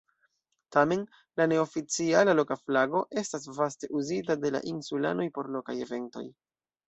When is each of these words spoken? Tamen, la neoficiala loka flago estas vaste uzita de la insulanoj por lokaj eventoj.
Tamen, 0.75 1.01
la 1.41 1.45
neoficiala 1.51 2.33
loka 2.39 2.57
flago 2.61 3.01
estas 3.23 3.45
vaste 3.59 3.91
uzita 4.01 4.37
de 4.47 4.53
la 4.57 4.61
insulanoj 4.73 5.27
por 5.37 5.53
lokaj 5.57 5.77
eventoj. 5.87 6.27